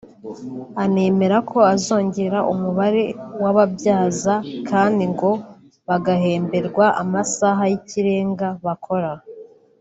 [0.83, 3.03] anemera ko azongera umubare
[3.41, 4.35] w’ababyaza
[4.69, 5.31] kandi ngo
[5.87, 9.11] bagahemberwa amasaha y’ikirenga bakora